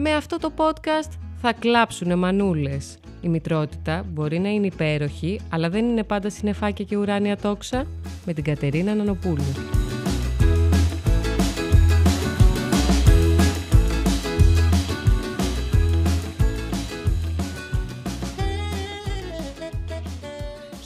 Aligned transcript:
Με 0.00 0.14
αυτό 0.14 0.38
το 0.38 0.52
podcast 0.56 1.10
θα 1.40 1.52
κλάψουνε 1.52 2.14
μανούλες. 2.14 2.98
Η 3.20 3.28
μητρότητα 3.28 4.04
μπορεί 4.08 4.38
να 4.38 4.48
είναι 4.48 4.66
υπέροχη, 4.66 5.40
αλλά 5.48 5.68
δεν 5.68 5.84
είναι 5.84 6.04
πάντα 6.04 6.30
συνεφάκια 6.30 6.84
και 6.84 6.96
ουράνια 6.96 7.36
τόξα. 7.36 7.86
Με 8.26 8.32
την 8.32 8.44
Κατερίνα 8.44 8.94
Νανοπούλου. 8.94 9.87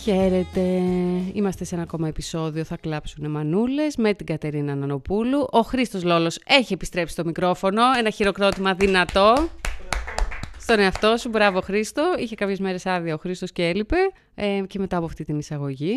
Χαίρετε, 0.03 0.61
είμαστε 1.33 1.65
σε 1.65 1.75
ένα 1.75 1.85
ακόμα 1.85 2.09
επεισόδιο 2.09 2.65
«Θα 2.65 2.77
κλάψουνε 2.77 3.29
μανούλες» 3.29 3.97
με 3.97 4.15
την 4.15 4.27
Κατερίνα 4.27 4.75
Νανοπούλου. 4.75 5.47
Ο 5.51 5.61
Χρήστος 5.61 6.05
Λόλος 6.05 6.39
έχει 6.47 6.73
επιστρέψει 6.73 7.13
στο 7.13 7.25
μικρόφωνο, 7.25 7.83
ένα 7.99 8.11
χειροκρότημα 8.11 8.75
δυνατό. 8.75 9.49
Στον 10.59 10.79
εαυτό 10.79 11.17
σου, 11.17 11.29
μπράβο 11.29 11.61
Χρήστο. 11.61 12.15
Είχε 12.19 12.35
κάποιες 12.35 12.61
μέρες 12.61 12.87
άδεια 12.87 13.15
ο 13.15 13.17
Χρήστος 13.17 13.53
και 13.53 13.65
έλειπε. 13.65 13.97
Ε, 14.35 14.63
και 14.67 14.79
μετά 14.79 14.97
από 14.97 15.07
αυτή 15.07 15.25
την 15.25 15.39
εισαγωγή, 15.39 15.97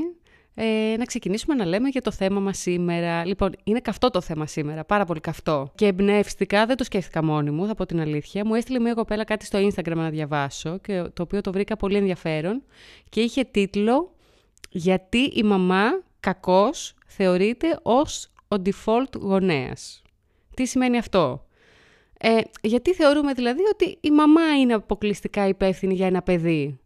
ε, 0.58 0.96
να 0.98 1.06
ξεκινήσουμε 1.06 1.56
να 1.56 1.66
λέμε 1.66 1.90
για 1.90 2.02
το 2.02 2.12
θέμα 2.12 2.40
μας 2.40 2.58
σήμερα. 2.58 3.26
Λοιπόν, 3.26 3.52
είναι 3.64 3.80
καυτό 3.80 4.10
το 4.10 4.22
θέμα 4.22 4.48
σήμερα, 4.48 4.86
πάρα 4.86 5.06
πολύ 5.06 5.20
καυτό. 5.20 5.72
Και 5.76 5.86
εμπνεύστηκα, 5.86 6.66
δεν 6.66 6.78
το 6.78 6.84
σκέφτηκα 6.84 7.24
μόνη 7.24 7.52
μου, 7.52 7.68
θα 7.68 7.76
πω 7.76 7.86
την 7.86 8.00
αλήθεια. 8.00 8.46
Μου 8.46 8.56
έστειλε 8.56 8.80
μια 8.80 8.94
κοπέλα 8.94 9.24
κάτι 9.24 9.46
στο 9.46 9.60
Instagram 9.60 9.96
να 9.96 10.10
διαβάσω, 10.10 10.78
και 10.78 11.04
το 11.14 11.22
οποίο 11.22 11.42
το 11.42 11.52
βρήκα 11.52 11.78
πολύ 11.78 11.96
ενδιαφέρον. 11.96 12.64
Και 13.10 13.22
είχε 13.22 13.44
τίτλο 13.44 14.16
«Γιατί 14.70 15.18
η 15.18 15.44
μαμά 15.44 16.04
κακός 16.20 16.94
θεωρείται 17.08 17.80
ως 17.82 18.32
ο 18.48 18.56
default 18.66 19.20
γονέας». 19.20 20.02
Τι 20.56 20.66
σημαίνει 20.66 20.98
αυτό; 20.98 21.46
Ε, 22.20 22.38
γιατί 22.62 22.94
θεωρούμε 22.94 23.34
δηλαδή 23.34 23.62
ότι 23.74 23.98
η 24.02 24.12
μαμά 24.12 24.58
είναι 24.60 24.74
αποκλειστικά 24.74 25.48
υπεύθυνη 25.48 25.94
για 25.94 26.08
ένα 26.08 26.22
παιδί; 26.22 26.80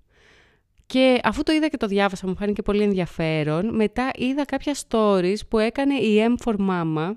Και 0.89 1.19
αφού 1.23 1.43
το 1.43 1.51
είδα 1.51 1.67
και 1.67 1.77
το 1.77 1.87
διάβασα, 1.87 2.27
μου 2.27 2.35
φάνηκε 2.35 2.61
πολύ 2.61 2.83
ενδιαφέρον. 2.83 3.75
Μετά 3.75 4.11
είδα 4.15 4.45
κάποια 4.45 4.75
stories 4.87 5.37
που 5.47 5.57
έκανε 5.57 5.93
η 5.93 6.35
M 6.37 6.45
for 6.45 6.55
Mama. 6.69 7.11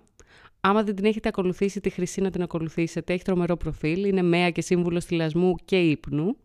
Άμα 0.61 0.83
δεν 0.83 0.95
την 0.95 1.05
έχετε 1.05 1.29
ακολουθήσει, 1.29 1.81
τη 1.81 1.91
χρυσή 1.91 2.21
να 2.21 2.31
την 2.31 2.43
ακολουθήσετε. 2.43 3.13
Έχει 3.13 3.23
τρομερό 3.23 3.57
προφίλ. 3.57 4.05
Είναι 4.05 4.23
μέα 4.23 4.51
και 4.51 4.61
σύμβουλος 4.61 5.05
θυλασμού 5.05 5.55
και 5.65 5.81
ύπνου. 5.81 6.37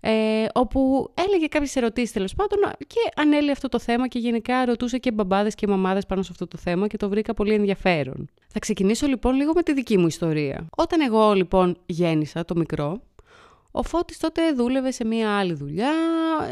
Ε, 0.00 0.46
όπου 0.54 1.10
έλεγε 1.14 1.46
κάποιες 1.46 1.76
ερωτήσεις 1.76 2.12
τέλος 2.12 2.34
πάντων 2.34 2.58
και 2.86 3.00
ανέλυε 3.16 3.50
αυτό 3.50 3.68
το 3.68 3.78
θέμα 3.78 4.08
και 4.08 4.18
γενικά 4.18 4.64
ρωτούσε 4.64 4.98
και 4.98 5.12
μπαμπάδες 5.12 5.54
και 5.54 5.66
μαμάδες 5.66 6.06
πάνω 6.06 6.22
σε 6.22 6.28
αυτό 6.32 6.46
το 6.46 6.58
θέμα 6.58 6.86
και 6.86 6.96
το 6.96 7.08
βρήκα 7.08 7.34
πολύ 7.34 7.54
ενδιαφέρον. 7.54 8.28
Θα 8.48 8.58
ξεκινήσω 8.58 9.06
λοιπόν 9.06 9.34
λίγο 9.34 9.52
με 9.54 9.62
τη 9.62 9.72
δική 9.72 9.98
μου 9.98 10.06
ιστορία. 10.06 10.66
Όταν 10.76 11.00
εγώ 11.00 11.32
λοιπόν 11.32 11.76
γέννησα 11.86 12.44
το 12.44 12.56
μικρό, 12.56 13.00
ο 13.76 13.82
Φώτης 13.82 14.18
τότε 14.18 14.52
δούλευε 14.52 14.90
σε 14.90 15.04
μία 15.04 15.38
άλλη 15.38 15.52
δουλειά, 15.52 15.92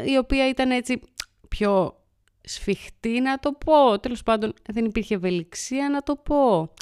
η 0.05 0.17
οποία 0.17 0.49
ήταν 0.49 0.71
έτσι 0.71 1.01
πιο 1.47 1.97
σφιχτή 2.41 3.19
να 3.21 3.39
το 3.39 3.51
πω. 3.65 3.99
Τέλος 3.99 4.23
πάντων 4.23 4.53
δεν 4.69 4.85
υπήρχε 4.85 5.15
ευελιξία 5.15 5.89
να 5.89 6.01
το 6.01 6.15
πω. 6.15 6.73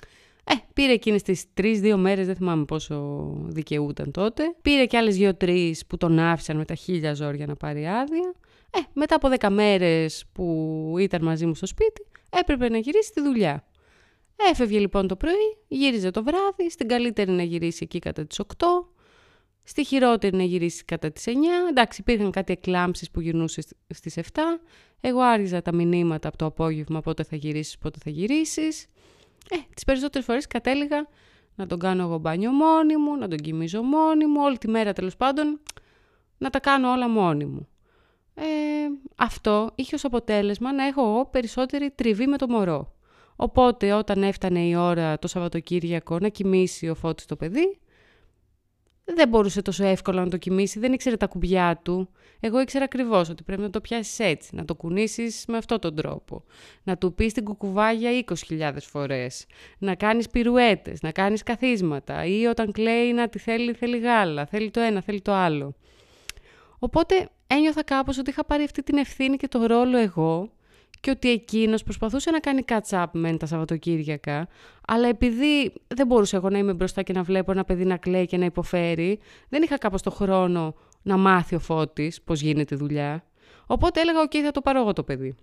Ε, 0.44 0.54
πήρε 0.74 0.92
εκείνες 0.92 1.22
τις 1.22 1.54
τρεις-δύο 1.54 1.98
μέρες, 1.98 2.26
δεν 2.26 2.36
θυμάμαι 2.36 2.66
πόσο 2.66 3.28
δικαιούταν 3.48 4.12
τότε. 4.12 4.56
Πήρε 4.62 4.86
και 4.86 4.98
άλλες 4.98 5.16
δύο-τρεις 5.16 5.86
που 5.86 5.98
τον 5.98 6.20
άφησαν 6.20 6.58
με 6.58 6.66
τα 6.66 6.76
χίλια 6.76 7.14
ζόρια 7.14 7.46
να 7.46 7.56
πάρει 7.56 7.88
άδεια. 7.88 8.34
Ε, 8.70 8.80
μετά 8.94 9.16
από 9.16 9.30
δέκα 9.30 9.50
μέρες 9.50 10.26
που 10.32 10.96
ήταν 11.00 11.24
μαζί 11.24 11.46
μου 11.46 11.56
στο 11.56 11.66
σπίτι, 11.66 12.08
έπρεπε 12.30 12.70
να 12.70 12.78
γυρίσει 12.78 13.08
στη 13.08 13.22
δουλειά. 13.22 13.66
Έφευγε 14.50 14.80
λοιπόν 14.80 15.08
το 15.08 15.16
πρωί, 15.16 15.58
γύριζε 15.68 16.12
το 16.12 16.24
βράδυ, 16.24 16.70
στην 16.70 16.88
καλύτερη 16.88 17.32
να 17.32 17.44
γυρίσει 17.44 17.80
εκεί 17.84 18.00
κατά 18.00 18.26
τις 18.26 18.40
8, 18.40 18.66
Στη 19.72 19.86
χειρότερη 19.86 20.38
να 20.38 20.44
γυρίσει 20.44 20.86
κατά 20.86 21.12
τις 21.12 21.24
9. 21.28 21.32
Εντάξει, 21.70 22.02
υπήρχαν 22.02 22.32
κάτι 22.32 22.52
εκλάμψεις 22.54 23.12
που 23.12 23.22
γυρνούσες 23.22 23.68
στις 23.88 24.18
7. 24.18 24.22
Εγώ 25.02 25.22
άργηζα 25.22 25.62
τα 25.62 25.74
μηνύματα 25.74 26.28
από 26.28 26.38
το 26.38 26.46
απόγευμα 26.46 27.02
πότε 27.02 27.24
θα 27.24 27.36
γυρίσεις, 27.36 27.78
πότε 27.78 28.00
θα 28.04 28.10
γυρίσεις. 28.10 28.86
Ε, 29.50 29.56
τις 29.74 29.84
περισσότερες 29.84 30.26
φορές 30.26 30.48
κατέληγα 30.48 31.08
να 31.56 31.68
τον 31.68 31.80
κάνω 31.80 32.04
εγώ 32.04 32.18
μπάνιο 32.18 32.52
μόνη 32.52 32.98
μου, 32.98 33.16
να 33.16 33.28
τον 33.28 33.38
κοιμίζω 33.38 33.82
μόνη 33.82 34.26
μου, 34.26 34.42
όλη 34.42 34.58
τη 34.58 34.68
μέρα 34.68 34.94
τέλος 34.94 35.18
πάντων, 35.18 35.60
να 36.38 36.50
τα 36.50 36.60
κάνω 36.60 36.92
όλα 36.92 37.10
μόνη 37.10 37.46
μου. 37.46 37.68
Ε, 38.34 38.44
αυτό 39.16 39.70
είχε 39.76 39.96
ως 39.96 40.06
αποτέλεσμα 40.06 40.74
να 40.74 40.86
έχω 40.86 41.02
εγώ 41.02 41.26
περισσότερη 41.26 41.92
τριβή 41.96 42.28
με 42.28 42.38
το 42.38 42.48
μωρό. 42.48 42.94
Οπότε 43.36 43.94
όταν 43.94 44.24
έφτανε 44.24 44.60
η 44.60 44.76
ώρα 44.76 45.20
το 45.20 45.28
Σαββατοκύριακο 45.28 46.20
να 46.20 46.28
κοιμήσει 46.28 46.90
ο 46.90 46.96
Φώτης 46.96 47.26
το 47.26 47.36
παιδί, 47.36 47.81
δεν 49.16 49.28
μπορούσε 49.30 49.62
τόσο 49.62 49.84
εύκολα 49.84 50.24
να 50.24 50.30
το 50.30 50.38
κοιμήσει, 50.38 50.80
δεν 50.80 50.94
ήξερε 50.94 51.18
τα 51.18 51.28
κουμπιά 51.28 51.80
του. 51.84 52.10
Εγώ 52.40 52.60
ήξερα 52.60 52.84
ακριβώς 52.84 53.30
ότι 53.30 53.44
πρέπει 53.44 53.62
να 53.62 53.70
το 53.70 53.82
πιάσεις 53.82 54.20
έτσι, 54.20 54.56
να 54.56 54.66
το 54.66 54.76
κουνήσεις 54.76 55.46
με 55.48 55.58
αυτόν 55.58 55.80
τον 55.80 55.96
τρόπο. 55.96 56.44
Να 56.84 56.98
του 56.98 57.14
πεις 57.14 57.34
την 57.34 57.44
κουκουβάγια 57.44 58.24
20.000 58.50 58.74
φορές. 58.80 59.46
Να 59.78 59.96
κάνεις 59.96 60.30
πυρουέτες, 60.30 61.02
να 61.02 61.12
κάνεις 61.12 61.44
καθίσματα. 61.44 62.26
Ή 62.26 62.46
όταν 62.46 62.72
κλαίει 62.72 63.14
να 63.14 63.30
τη 63.30 63.40
θέλει, 63.40 63.74
θέλει 63.74 64.00
γάλα. 64.00 64.46
Θέλει 64.46 64.72
το 64.72 64.80
ένα, 64.80 65.02
θέλει 65.02 65.22
το 65.22 65.34
άλλο. 65.34 65.76
Οπότε 66.80 67.30
ένιωθα 67.48 67.84
κάπως 67.84 68.18
ότι 68.18 68.30
είχα 68.30 68.46
πάρει 68.46 68.64
αυτή 68.64 68.84
την 68.84 68.98
ευθύνη 68.98 69.38
και 69.38 69.48
το 69.48 69.66
ρόλο 69.66 69.98
εγώ 69.98 70.52
και 71.00 71.10
ότι 71.10 71.30
εκείνος 71.30 71.84
προσπαθούσε 71.84 72.32
να 72.32 72.40
κάνει 72.40 72.64
catch-up 72.68 73.06
με 73.12 73.38
τα 73.38 73.46
Σαββατοκύριακα, 73.46 74.48
αλλά 74.88 75.08
επειδή 75.08 75.74
δεν 75.88 76.08
μπορούσα 76.08 76.38
εγώ 76.38 76.50
να 76.50 76.58
είμαι 76.58 76.74
μπροστά 76.74 77.02
και 77.02 77.14
να 77.14 77.24
βλέπω 77.24 77.52
ένα 77.52 77.64
παιδί 77.64 77.86
να 77.86 77.98
κλαίει 77.98 78.26
και 78.26 78.38
να 78.38 78.46
υποφέρει, 78.46 79.20
δεν 79.50 79.62
είχα 79.62 79.78
κάπως 79.78 80.02
το 80.02 80.12
χρόνο 80.12 80.76
να 81.02 81.18
μάθει 81.18 81.56
ο 81.56 81.60
Φώτης 81.60 82.22
πώς 82.22 82.42
γίνεται 82.42 82.76
η 82.76 82.78
δουλειά. 82.78 83.24
Οπότε 83.66 84.02
έλεγα: 84.02 84.24
OK, 84.24 84.38
θα 84.38 84.52
το 84.52 84.62
πάρω 84.62 84.80
εγώ 84.80 84.94
το 84.94 85.04
παιδί. 85.04 85.36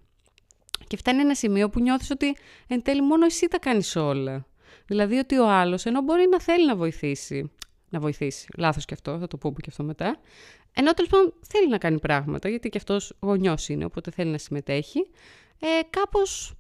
Και 0.87 0.97
φτάνει 0.97 1.21
ένα 1.21 1.35
σημείο 1.35 1.69
που 1.69 1.81
νιώθεις 1.81 2.11
ότι 2.11 2.37
εν 2.67 2.83
τέλει 2.83 3.03
μόνο 3.03 3.25
εσύ 3.25 3.49
τα 3.49 3.59
κάνεις 3.59 3.97
όλα. 3.97 4.47
Δηλαδή 4.87 5.17
ότι 5.17 5.39
ο 5.39 5.49
άλλος, 5.51 5.85
ενώ 5.85 6.03
μπορεί 6.03 6.29
να 6.31 6.41
θέλει 6.41 6.67
να 6.67 6.77
βοηθήσει, 6.77 7.51
να 7.89 8.01
βοηθήσει, 8.01 8.47
λάθος 8.57 8.85
και 8.85 8.95
αυτό, 8.95 9.19
θα 9.19 9.27
το 9.27 9.37
πούμε 9.37 9.55
και 9.59 9.69
αυτό 9.69 9.83
μετά, 9.83 10.19
ενώ 10.81 10.93
τέλος 10.93 11.11
πάντων 11.11 11.33
θέλει 11.49 11.69
να 11.69 11.79
κάνει 11.79 11.99
πράγματα, 11.99 12.49
γιατί 12.49 12.69
και 12.69 12.79
αυτός 12.79 13.13
γονιός 13.21 13.69
είναι, 13.69 13.85
οπότε 13.85 14.11
θέλει 14.11 14.31
να 14.31 14.39
συμμετέχει, 14.39 15.11
ε, 15.61 15.67
κάπως 15.91 16.55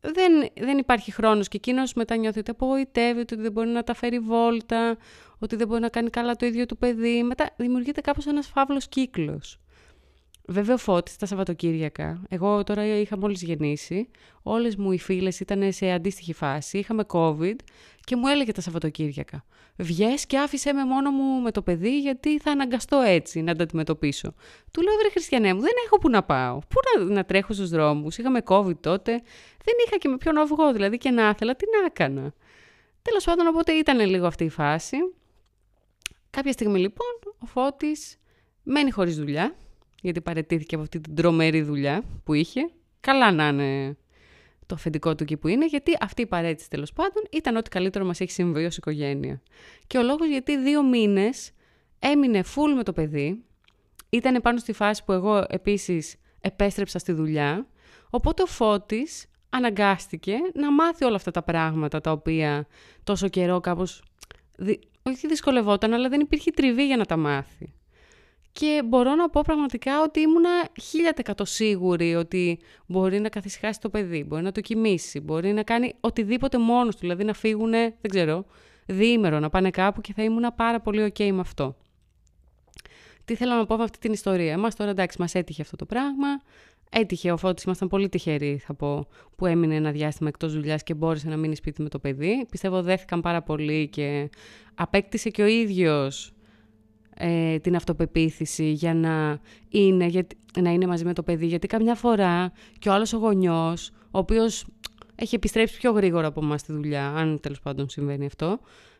δεν, 0.00 0.48
δεν 0.60 0.78
υπάρχει 0.78 1.12
χρόνος 1.12 1.48
και 1.48 1.56
εκείνος 1.56 1.94
μετά 1.94 2.16
νιώθει 2.16 2.38
ότι 2.38 2.50
απογοητεύεται, 2.50 3.34
ότι 3.34 3.42
δεν 3.42 3.52
μπορεί 3.52 3.68
να 3.68 3.82
τα 3.82 3.94
φέρει 3.94 4.18
βόλτα, 4.18 4.96
ότι 5.38 5.56
δεν 5.56 5.66
μπορεί 5.66 5.80
να 5.80 5.88
κάνει 5.88 6.10
καλά 6.10 6.36
το 6.36 6.46
ίδιο 6.46 6.66
του 6.66 6.76
παιδί. 6.76 7.22
Μετά 7.22 7.50
δημιουργείται 7.56 8.00
κάπως 8.00 8.26
ένας 8.26 8.46
φαύλος 8.46 8.88
κύκλος. 8.88 9.58
Βέβαια, 10.46 10.74
ο 10.74 10.78
Φώτης 10.78 11.16
τα 11.16 11.26
Σαββατοκύριακα. 11.26 12.22
Εγώ 12.28 12.64
τώρα 12.64 12.98
είχα 12.98 13.18
μόλις 13.18 13.42
γεννήσει. 13.42 14.08
Όλες 14.42 14.76
μου 14.76 14.92
οι 14.92 14.98
φίλες 14.98 15.40
ήταν 15.40 15.72
σε 15.72 15.90
αντίστοιχη 15.90 16.32
φάση. 16.32 16.78
Είχαμε 16.78 17.04
COVID 17.08 17.56
και 18.04 18.16
μου 18.16 18.26
έλεγε 18.26 18.52
τα 18.52 18.60
Σαββατοκύριακα. 18.60 19.44
Βγες 19.76 20.26
και 20.26 20.38
άφησέ 20.38 20.72
με 20.72 20.84
μόνο 20.84 21.10
μου 21.10 21.40
με 21.40 21.50
το 21.50 21.62
παιδί 21.62 22.00
γιατί 22.00 22.38
θα 22.38 22.50
αναγκαστώ 22.50 23.00
έτσι 23.00 23.42
να 23.42 23.54
το 23.54 23.62
αντιμετωπίσω. 23.62 24.34
Του 24.70 24.82
λέω, 24.82 24.94
βρε 25.00 25.10
Χριστιανέ 25.10 25.54
μου, 25.54 25.60
δεν 25.60 25.72
έχω 25.84 25.98
που 25.98 26.10
να 26.10 26.22
πάω. 26.22 26.58
Πού 26.58 26.80
να, 26.98 27.04
να 27.04 27.24
τρέχω 27.24 27.52
στους 27.52 27.68
δρόμους. 27.68 28.18
Είχαμε 28.18 28.40
COVID 28.44 28.80
τότε. 28.80 29.12
Δεν 29.64 29.74
είχα 29.86 29.96
και 29.96 30.08
με 30.08 30.16
ποιον 30.16 30.34
να 30.34 30.46
βγω, 30.46 30.72
δηλαδή 30.72 30.98
και 30.98 31.10
να 31.10 31.28
ήθελα, 31.28 31.56
τι 31.56 31.64
να 31.78 31.86
έκανα. 31.86 32.32
Τέλος 33.02 33.24
πάντων, 33.24 33.46
οπότε 33.46 33.72
ήταν 33.72 34.00
λίγο 34.00 34.26
αυτή 34.26 34.44
η 34.44 34.48
φάση. 34.48 34.96
Κάποια 36.30 36.52
στιγμή 36.52 36.78
λοιπόν, 36.78 37.34
ο 37.38 37.46
Φώτης 37.46 38.16
μένει 38.62 38.90
χωρίς 38.90 39.16
δουλειά 39.16 39.54
γιατί 40.02 40.20
παρετήθηκε 40.20 40.74
από 40.74 40.84
αυτή 40.84 41.00
την 41.00 41.14
τρομερή 41.14 41.62
δουλειά 41.62 42.02
που 42.24 42.34
είχε. 42.34 42.60
Καλά 43.00 43.32
να 43.32 43.48
είναι 43.48 43.96
το 44.66 44.74
αφεντικό 44.74 45.14
του 45.14 45.22
εκεί 45.22 45.36
που 45.36 45.48
είναι, 45.48 45.66
γιατί 45.66 45.96
αυτή 46.00 46.22
η 46.22 46.26
παρέτηση 46.26 46.70
τέλος 46.70 46.92
πάντων 46.92 47.22
ήταν 47.30 47.56
ό,τι 47.56 47.70
καλύτερο 47.70 48.04
μας 48.04 48.20
έχει 48.20 48.30
συμβεί 48.30 48.64
ως 48.64 48.76
οικογένεια. 48.76 49.42
Και 49.86 49.98
ο 49.98 50.02
λόγος 50.02 50.28
γιατί 50.28 50.58
δύο 50.58 50.82
μήνες 50.82 51.50
έμεινε 51.98 52.42
full 52.54 52.74
με 52.76 52.82
το 52.82 52.92
παιδί, 52.92 53.44
ήταν 54.08 54.42
πάνω 54.42 54.58
στη 54.58 54.72
φάση 54.72 55.04
που 55.04 55.12
εγώ 55.12 55.44
επίσης 55.48 56.16
επέστρεψα 56.40 56.98
στη 56.98 57.12
δουλειά, 57.12 57.66
οπότε 58.10 58.42
ο 58.42 58.46
Φώτης 58.46 59.26
αναγκάστηκε 59.50 60.36
να 60.54 60.72
μάθει 60.72 61.04
όλα 61.04 61.16
αυτά 61.16 61.30
τα 61.30 61.42
πράγματα 61.42 62.00
τα 62.00 62.12
οποία 62.12 62.66
τόσο 63.04 63.28
καιρό 63.28 63.60
κάπως, 63.60 64.02
όχι 65.02 65.26
δυσκολευόταν, 65.26 65.92
αλλά 65.92 66.08
δεν 66.08 66.20
υπήρχε 66.20 66.50
τριβή 66.50 66.86
για 66.86 66.96
να 66.96 67.04
τα 67.04 67.16
μάθει. 67.16 67.72
Και 68.52 68.82
μπορώ 68.84 69.14
να 69.14 69.30
πω 69.30 69.40
πραγματικά 69.44 70.02
ότι 70.02 70.20
ήμουνα 70.20 70.50
1000% 71.24 71.32
σίγουρη 71.42 72.14
ότι 72.14 72.58
μπορεί 72.86 73.20
να 73.20 73.28
καθησυχάσει 73.28 73.80
το 73.80 73.88
παιδί, 73.88 74.24
μπορεί 74.24 74.42
να 74.42 74.52
το 74.52 74.60
κοιμήσει, 74.60 75.20
μπορεί 75.20 75.52
να 75.52 75.62
κάνει 75.62 75.94
οτιδήποτε 76.00 76.58
μόνος 76.58 76.94
του, 76.94 77.00
δηλαδή 77.00 77.24
να 77.24 77.32
φύγουν, 77.32 77.70
δεν 77.70 78.10
ξέρω, 78.10 78.44
διήμερο, 78.86 79.38
να 79.38 79.48
πάνε 79.48 79.70
κάπου 79.70 80.00
και 80.00 80.12
θα 80.12 80.22
ήμουνα 80.22 80.52
πάρα 80.52 80.80
πολύ 80.80 81.12
ok 81.14 81.30
με 81.30 81.40
αυτό. 81.40 81.76
Τι 83.24 83.34
θέλω 83.34 83.54
να 83.54 83.66
πω 83.66 83.76
με 83.76 83.82
αυτή 83.82 83.98
την 83.98 84.12
ιστορία. 84.12 84.52
Εμάς 84.52 84.74
τώρα 84.74 84.90
εντάξει 84.90 85.20
μας 85.20 85.34
έτυχε 85.34 85.62
αυτό 85.62 85.76
το 85.76 85.86
πράγμα, 85.86 86.28
έτυχε 86.90 87.32
ο 87.32 87.36
Φώτης, 87.36 87.64
ήμασταν 87.64 87.88
πολύ 87.88 88.08
τυχεροί 88.08 88.58
θα 88.58 88.74
πω, 88.74 89.06
που 89.36 89.46
έμεινε 89.46 89.74
ένα 89.74 89.90
διάστημα 89.90 90.28
εκτός 90.28 90.52
δουλειάς 90.52 90.82
και 90.82 90.94
μπόρεσε 90.94 91.28
να 91.28 91.36
μείνει 91.36 91.56
σπίτι 91.56 91.82
με 91.82 91.88
το 91.88 91.98
παιδί. 91.98 92.46
Πιστεύω 92.50 92.82
δέθηκαν 92.82 93.20
πάρα 93.20 93.42
πολύ 93.42 93.88
και 93.88 94.30
απέκτησε 94.74 95.30
και 95.30 95.42
ο 95.42 95.46
ίδιος 95.46 96.32
ε, 97.14 97.58
την 97.58 97.76
αυτοπεποίθηση 97.76 98.70
για 98.70 98.94
να 98.94 99.40
είναι, 99.68 100.06
για, 100.06 100.26
να 100.60 100.70
είναι 100.70 100.86
μαζί 100.86 101.04
με 101.04 101.12
το 101.12 101.22
παιδί. 101.22 101.46
Γιατί 101.46 101.66
καμιά 101.66 101.94
φορά 101.94 102.52
και 102.78 102.88
ο 102.88 102.92
άλλος 102.92 103.12
ο 103.12 103.16
γονιός, 103.16 103.90
ο 103.90 104.18
οποίος 104.18 104.64
έχει 105.14 105.34
επιστρέψει 105.34 105.78
πιο 105.78 105.92
γρήγορα 105.92 106.26
από 106.26 106.40
εμάς 106.44 106.60
στη 106.60 106.72
δουλειά, 106.72 107.06
αν 107.06 107.40
τέλος 107.40 107.60
πάντων 107.60 107.88
συμβαίνει 107.88 108.26
αυτό, 108.26 108.58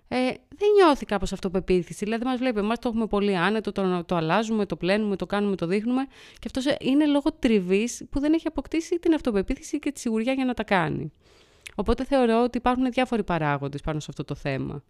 ε, 0.09 0.17
δεν 0.49 0.69
νιώθει 0.77 1.05
κάπως 1.05 1.33
αυτοπεποίθηση. 1.33 2.05
Δηλαδή, 2.05 2.25
μας 2.25 2.39
βλέπει, 2.39 2.59
εμάς 2.59 2.79
το 2.79 2.89
έχουμε 2.89 3.07
πολύ 3.07 3.37
άνετο, 3.37 3.73
το, 3.73 4.05
το 4.05 4.17
αλλάζουμε, 4.17 4.67
το 4.67 4.77
πλένουμε, 4.77 5.17
το 5.17 5.27
κάνουμε, 5.27 5.57
το 5.57 5.67
δείχνουμε. 5.67 6.07
Και 6.33 6.47
αυτός 6.47 6.65
είναι 6.81 7.07
λόγω 7.07 7.33
τριβής 7.39 8.05
που 8.11 8.21
δεν 8.21 8.33
έχει 8.33 8.47
αποκτήσει 8.47 8.99
την 8.99 9.15
αυτοπεποίθηση 9.15 9.79
και 9.79 9.93
τη 9.93 10.01
σιγουριά 10.01 10.33
για 10.33 10.45
να 10.45 10.55
τα 10.55 10.65
κάνει. 10.65 11.13
Οπότε 11.75 12.05
θεωρώ 12.05 12.43
ότι 12.43 12.59
υπάρχουν 12.59 12.91
διάφοροι 12.91 13.25
παράγοντες 13.25 13.81
πάνω 13.81 14.01
σε 14.01 14.07
αυτό 14.11 14.25
το 14.25 14.35
θέμα. 14.35 14.83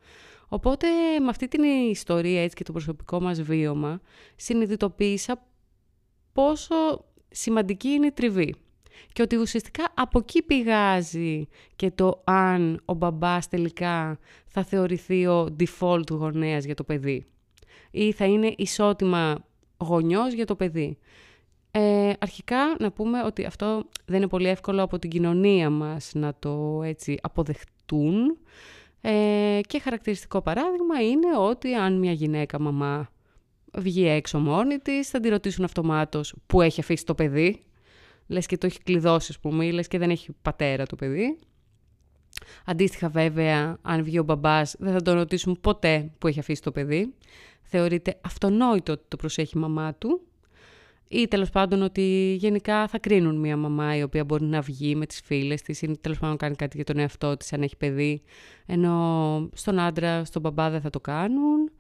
Οπότε 0.49 0.87
με 1.21 1.29
αυτή 1.29 1.49
την 1.49 1.63
ιστορία 1.91 2.43
έτσι 2.43 2.57
και 2.57 2.65
το 2.65 2.73
προσωπικό 2.73 3.21
μας 3.21 3.43
βίωμα 3.43 4.01
συνειδητοποίησα 4.37 5.47
πόσο 6.33 7.05
σημαντική 7.31 7.89
είναι 7.89 8.07
η 8.07 8.13
τριβή. 8.13 8.55
Και 9.13 9.23
ότι 9.23 9.37
ουσιαστικά 9.37 9.85
από 9.95 10.19
εκεί 10.19 10.43
πηγάζει 10.43 11.49
και 11.77 11.91
το 11.91 12.23
αν 12.25 12.81
ο 12.85 12.95
μπαμπάς 12.95 13.49
τελικά 13.49 14.19
θα 14.47 14.65
θεωρηθεί 14.65 15.27
ο 15.27 15.57
default 15.59 16.11
γονέας 16.11 16.65
για 16.65 16.75
το 16.75 16.85
παιδί. 16.85 17.27
Ή 17.91 18.13
θα 18.13 18.25
είναι 18.25 18.55
ισότιμα 18.57 19.45
γονιός 19.79 20.33
για 20.33 20.47
το 20.47 20.57
παιδί. 20.57 20.99
Ε, 21.71 22.13
αρχικά 22.19 22.77
να 22.79 22.93
πούμε 22.93 23.23
ότι 23.23 23.45
αυτό 23.45 23.85
δεν 24.05 24.17
είναι 24.17 24.29
πολύ 24.29 24.49
εύκολο 24.49 24.83
από 24.83 24.99
την 24.99 25.11
κοινωνία 25.11 25.71
μας 25.71 26.11
να 26.15 26.35
το 26.39 26.83
έτσι 26.85 27.19
αποδεχτούν. 27.23 28.39
Ε, 29.05 29.61
και 29.67 29.79
χαρακτηριστικό 29.79 30.43
παράδειγμα 30.43 31.03
είναι 31.03 31.39
ότι 31.39 31.75
αν 31.75 31.99
μια 31.99 32.13
γυναίκα 32.13 32.61
μαμά 32.61 33.11
βγει 33.79 34.09
έξω 34.09 34.39
μόνη 34.39 34.79
της, 34.79 35.09
θα 35.09 35.21
τη 35.21 35.29
ρωτήσουν 35.29 35.65
αυτομάτως 35.65 36.35
που 36.47 36.61
έχει 36.61 36.81
αφήσει 36.81 37.05
το 37.05 37.15
παιδί; 37.15 37.63
Λες 38.27 38.47
και 38.47 38.59
το 38.59 38.67
έχει 38.67 38.83
κλειδώσει, 38.83 39.27
ας 39.31 39.39
πούμε, 39.39 39.71
λες 39.71 39.89
και 39.89 39.99
δεν 39.99 40.11
έχει 40.11 40.33
πατέρα 40.43 40.87
το 40.87 40.97
παιδί. 40.97 41.39
Αντίστοιχα, 42.65 43.09
βέβαια, 43.09 43.79
αν 43.83 44.05
βγει 44.05 44.19
ο 44.19 44.23
μπαμπάς, 44.23 44.75
δεν 44.79 44.93
θα 44.93 45.03
τον 45.03 45.15
ρωτήσουν 45.15 45.59
ποτέ 45.61 46.11
που 46.19 46.27
έχει 46.27 46.39
αφήσει 46.39 46.63
το 46.63 46.73
παιδί. 46.73 47.15
Θεωρείται 47.63 48.21
αυτονόητο 48.21 48.93
ότι 48.93 49.05
το 49.09 49.17
προσέχει 49.17 49.59
η 49.59 49.61
μαμά 49.61 49.95
του. 49.95 50.21
Ή 51.15 51.29
τέλος 51.29 51.51
πάντων 51.51 51.83
ότι 51.83 52.35
γενικά 52.39 52.87
θα 52.89 52.99
κρίνουν 52.99 53.37
μια 53.37 53.57
μαμά 53.57 53.97
η 53.97 54.03
οποία 54.03 54.25
μπορεί 54.25 54.45
να 54.45 54.61
βγει 54.61 54.95
με 54.95 55.07
τις 55.07 55.21
φίλες 55.25 55.63
της 55.63 55.83
ή 55.83 55.99
τέλος 56.01 56.19
πάντων 56.19 56.37
κάνει 56.37 56.55
κάτι 56.55 56.77
για 56.77 56.85
τον 56.85 56.99
εαυτό 56.99 57.37
της 57.37 57.53
αν 57.53 57.63
έχει 57.63 57.77
παιδί. 57.77 58.23
Ενώ 58.67 59.49
στον 59.55 59.79
άντρα, 59.79 60.25
στον 60.25 60.43
μπαμπά 60.43 60.71
δεν 60.71 60.81
θα 60.81 60.91
το 60.91 61.01
κάνουν. 61.01 61.71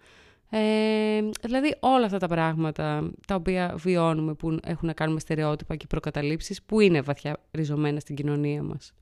Ε, 0.51 1.21
δηλαδή 1.43 1.77
όλα 1.81 2.05
αυτά 2.05 2.19
τα 2.19 2.27
πράγματα 2.27 3.11
τα 3.27 3.35
οποία 3.35 3.75
βιώνουμε 3.77 4.35
που 4.35 4.59
έχουν 4.65 4.87
να 4.87 4.93
κάνουν 4.93 5.15
με 5.15 5.21
στερεότυπα 5.21 5.77
και 5.77 5.87
προκαταλήψεις 5.87 6.63
που 6.63 6.81
είναι 6.81 7.01
βαθιά 7.01 7.37
ριζωμένα 7.51 8.01
στην 8.01 8.15
κοινωνία 8.15 8.63
μας. 8.63 8.93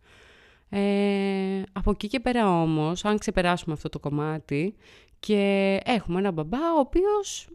Ε, 0.68 1.62
από 1.72 1.90
εκεί 1.90 2.08
και 2.08 2.20
πέρα 2.20 2.60
όμως, 2.62 3.04
αν 3.04 3.18
ξεπεράσουμε 3.18 3.74
αυτό 3.74 3.88
το 3.88 3.98
κομμάτι 3.98 4.74
και 5.20 5.76
έχουμε 5.84 6.18
ένα 6.18 6.30
μπαμπά 6.30 6.72
ο 6.76 6.78
οποίος 6.78 7.48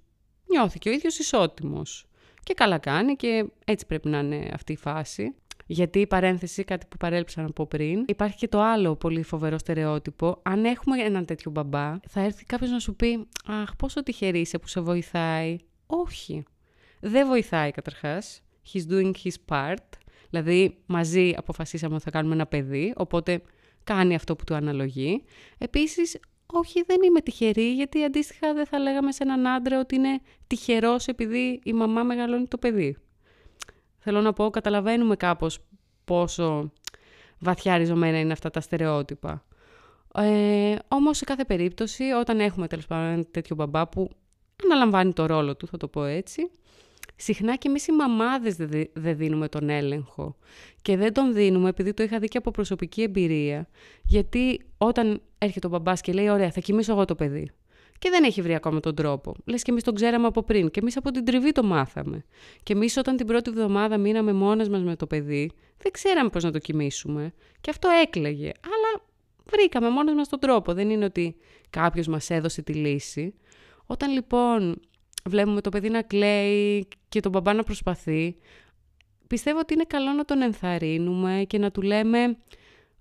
νιώθει 0.50 0.80
και 0.80 0.89
ο 0.89 0.92
ίδιος 0.92 1.19
ισότιμος 1.19 2.07
και 2.45 2.53
καλά 2.53 2.77
κάνει 2.77 3.15
και 3.15 3.45
έτσι 3.65 3.86
πρέπει 3.86 4.09
να 4.09 4.19
είναι 4.19 4.50
αυτή 4.53 4.71
η 4.71 4.77
φάση. 4.77 5.36
Γιατί 5.68 6.00
η 6.00 6.07
παρένθεση, 6.07 6.63
κάτι 6.63 6.86
που 6.89 6.97
παρέλειψα 6.97 7.42
να 7.42 7.50
πω 7.50 7.65
πριν, 7.68 8.03
υπάρχει 8.07 8.38
και 8.38 8.47
το 8.47 8.62
άλλο 8.62 8.95
πολύ 8.95 9.24
φοβερό 9.24 9.57
στερεότυπο. 9.57 10.39
Αν 10.44 10.65
έχουμε 10.65 11.03
έναν 11.03 11.25
τέτοιο 11.25 11.51
μπαμπά, 11.51 12.00
θα 12.07 12.21
έρθει 12.21 12.45
κάποιος 12.45 12.69
να 12.71 12.80
σου 12.80 12.95
πει 12.95 13.27
Αχ, 13.45 13.75
πόσο 13.75 14.03
τυχερή 14.03 14.39
είσαι 14.39 14.57
που 14.57 14.68
σε 14.68 14.81
βοηθάει. 14.81 15.57
Όχι. 15.86 16.44
Δεν 17.00 17.27
βοηθάει 17.27 17.71
καταρχάς. 17.71 18.42
He's 18.74 18.92
doing 18.92 19.12
his 19.24 19.33
part. 19.50 19.88
Δηλαδή, 20.30 20.77
μαζί 20.86 21.33
αποφασίσαμε 21.38 21.95
ότι 21.95 22.03
θα 22.03 22.12
κάνουμε 22.12 22.33
ένα 22.33 22.45
παιδί, 22.45 22.94
οπότε 22.95 23.42
κάνει 23.83 24.15
αυτό 24.15 24.36
που 24.36 24.44
του 24.44 24.56
αναλογεί. 24.56 25.24
Επίσης, 25.57 26.19
όχι, 26.45 26.83
δεν 26.86 27.01
είμαι 27.03 27.21
τυχερή, 27.21 27.74
γιατί 27.74 28.03
αντίστοιχα 28.03 28.53
δεν 28.53 28.65
θα 28.65 28.80
λέγαμε 28.80 29.12
σε 29.12 29.24
έναν 29.24 29.47
άντρα 29.47 29.80
ότι 29.80 29.95
είναι 29.95 30.21
τυχερός 30.47 31.07
επειδή 31.07 31.59
η 31.63 31.74
μαμά 31.74 32.03
μεγαλώνει 32.03 32.47
το 32.47 32.57
παιδί. 32.57 32.97
Θέλω 33.97 34.21
να 34.21 34.33
πω, 34.33 34.50
καταλαβαίνουμε 34.50 35.15
κάπως 35.15 35.59
πόσο 36.06 36.71
βαθιά 37.39 37.77
ριζωμένα 37.77 38.19
είναι 38.19 38.31
αυτά 38.31 38.50
τα 38.50 38.62
στερεότυπα. 38.62 39.45
Ε, 40.15 40.75
όμως, 40.88 41.18
σε 41.18 41.24
κάθε 41.24 41.45
περίπτωση, 41.45 42.03
όταν 42.03 42.39
έχουμε 42.39 42.68
τέλος 42.68 42.86
πάντων 42.86 43.06
ένα 43.06 43.25
τέτοιο 43.31 43.56
μπαμπά 43.56 43.88
που 43.88 44.09
αναλαμβάνει 44.63 45.13
το 45.13 45.25
ρόλο 45.25 45.56
του, 45.56 45.68
θα 45.68 45.77
το 45.77 45.88
πω 45.88 46.03
έτσι, 46.03 46.51
συχνά 47.15 47.56
και 47.56 47.68
εμείς 47.68 47.88
οι 47.88 47.92
μαμάδες 47.92 48.56
δεν 48.94 49.18
δίνουμε 49.18 49.47
τον 49.47 49.69
έλεγχο. 49.69 50.36
Και 50.81 50.97
δεν 50.97 51.13
τον 51.13 51.33
δίνουμε 51.33 51.69
επειδή 51.69 51.94
το 51.94 52.03
είχα 52.03 52.19
δει 52.19 52.27
και 52.27 52.38
από 52.38 52.51
προσωπική 52.51 53.01
εμπειρία. 53.01 53.68
Γιατί 54.03 54.62
όταν 54.77 55.21
έρχεται 55.45 55.68
ο 55.68 55.69
μπαμπάς 55.69 56.01
και 56.01 56.13
λέει, 56.13 56.30
ωραία, 56.30 56.51
θα 56.51 56.59
κοιμήσω 56.59 56.92
εγώ 56.92 57.06
το 57.06 57.15
παιδί 57.15 57.51
και 58.00 58.09
δεν 58.09 58.24
έχει 58.24 58.42
βρει 58.42 58.56
ακόμα 58.56 58.80
τον 58.80 58.95
τρόπο. 58.95 59.36
Λες 59.45 59.62
και 59.62 59.71
εμείς 59.71 59.83
τον 59.83 59.95
ξέραμε 59.95 60.27
από 60.27 60.44
πριν 60.44 60.71
και 60.71 60.80
εμείς 60.80 60.97
από 60.97 61.12
την 61.12 61.25
τριβή 61.25 61.51
το 61.51 61.63
μάθαμε. 61.63 62.25
Και 62.63 62.74
εμείς 62.74 62.97
όταν 62.97 63.18
την 63.18 63.27
πρώτη 63.27 63.50
εβδομάδα 63.50 63.97
μείναμε 63.97 64.33
μόνες 64.33 64.69
μας 64.69 64.83
με 64.83 64.95
το 64.95 65.07
παιδί, 65.07 65.51
δεν 65.77 65.92
ξέραμε 65.92 66.30
πώς 66.30 66.44
να 66.44 66.51
το 66.51 66.59
κοιμήσουμε. 66.59 67.33
Και 67.62 67.69
αυτό 67.69 67.89
έκλαιγε. 68.03 68.51
Αλλά 68.63 69.06
βρήκαμε 69.45 69.89
μόνες 69.89 70.13
μας 70.13 70.30
τον 70.30 70.39
τρόπο. 70.39 70.74
Δεν 70.74 70.89
είναι 70.89 71.06
ότι 71.06 71.36
κάποιος 71.69 72.07
μας 72.07 72.30
έδωσε 72.30 72.62
τη 72.62 72.74
λύση. 72.74 73.33
Όταν 73.86 74.12
λοιπόν 74.12 74.81
βλέπουμε 75.25 75.62
το 75.62 75.69
παιδί 75.69 75.89
να 75.89 76.01
κλαίει 76.01 76.88
και 77.09 77.19
τον 77.19 77.31
μπαμπά 77.31 77.53
να 77.53 77.63
προσπαθεί, 77.63 78.38
πιστεύω 79.27 79.59
ότι 79.59 79.74
είναι 79.74 79.86
καλό 79.88 80.12
να 80.12 80.25
τον 80.25 80.42
ενθαρρύνουμε 80.42 81.44
και 81.47 81.57
να 81.57 81.71
του 81.71 81.81
λέμε 81.81 82.38